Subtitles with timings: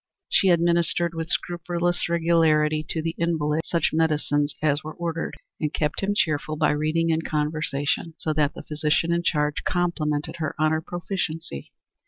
[0.29, 6.01] She administered with scrupulous regularity to the invalid such medicines as were ordered, and kept
[6.01, 10.71] him cheerful by reading and conversation, so that the physician in charge complimented her on
[10.71, 11.71] her proficiency.